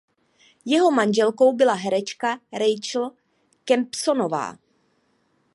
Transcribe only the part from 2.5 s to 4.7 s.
Rachel Kempsonová.